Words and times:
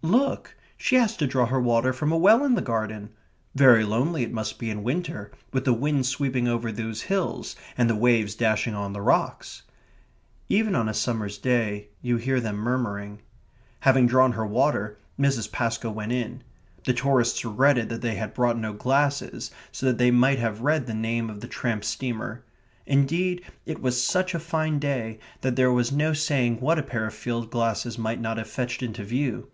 "Look 0.00 0.56
she 0.78 0.96
has 0.96 1.14
to 1.18 1.26
draw 1.26 1.44
her 1.44 1.60
water 1.60 1.92
from 1.92 2.12
a 2.12 2.16
well 2.16 2.46
in 2.46 2.54
the 2.54 2.62
garden." 2.62 3.10
"Very 3.54 3.84
lonely 3.84 4.22
it 4.22 4.32
must 4.32 4.58
be 4.58 4.70
in 4.70 4.82
winter, 4.82 5.30
with 5.52 5.66
the 5.66 5.74
wind 5.74 6.06
sweeping 6.06 6.48
over 6.48 6.72
those 6.72 7.02
hills, 7.02 7.56
and 7.76 7.90
the 7.90 7.94
waves 7.94 8.34
dashing 8.34 8.74
on 8.74 8.94
the 8.94 9.02
rocks." 9.02 9.64
Even 10.48 10.74
on 10.74 10.88
a 10.88 10.94
summer's 10.94 11.36
day 11.36 11.88
you 12.00 12.16
hear 12.16 12.40
them 12.40 12.56
murmuring. 12.56 13.20
Having 13.80 14.06
drawn 14.06 14.32
her 14.32 14.46
water, 14.46 14.96
Mrs. 15.20 15.52
Pascoe 15.52 15.90
went 15.90 16.12
in. 16.12 16.42
The 16.84 16.94
tourists 16.94 17.44
regretted 17.44 17.90
that 17.90 18.00
they 18.00 18.14
had 18.14 18.32
brought 18.32 18.56
no 18.56 18.72
glasses, 18.72 19.50
so 19.72 19.84
that 19.84 19.98
they 19.98 20.10
might 20.10 20.38
have 20.38 20.62
read 20.62 20.86
the 20.86 20.94
name 20.94 21.28
of 21.28 21.40
the 21.40 21.46
tramp 21.48 21.84
steamer. 21.84 22.46
Indeed, 22.86 23.42
it 23.66 23.82
was 23.82 24.02
such 24.02 24.34
a 24.34 24.38
fine 24.38 24.78
day 24.78 25.18
that 25.42 25.56
there 25.56 25.70
was 25.70 25.92
no 25.92 26.14
saying 26.14 26.62
what 26.62 26.78
a 26.78 26.82
pair 26.82 27.04
of 27.06 27.12
field 27.12 27.50
glasses 27.50 27.98
might 27.98 28.22
not 28.22 28.38
have 28.38 28.48
fetched 28.48 28.82
into 28.82 29.04
view. 29.04 29.50